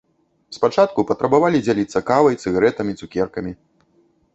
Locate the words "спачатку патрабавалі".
0.55-1.57